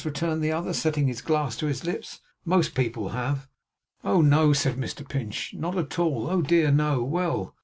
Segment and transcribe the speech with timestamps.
[0.03, 2.21] returned the other, setting his glass to his lips.
[2.43, 3.47] 'Most people have.'
[4.03, 6.27] 'Oh, no,' said Mr Pinch, 'not at all.
[6.27, 7.03] Oh dear no!
[7.03, 7.55] Well!